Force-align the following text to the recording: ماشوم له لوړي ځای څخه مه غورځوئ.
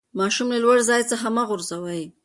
ماشوم 0.19 0.47
له 0.53 0.59
لوړي 0.63 0.83
ځای 0.89 1.01
څخه 1.11 1.27
مه 1.35 1.43
غورځوئ. 1.49 2.03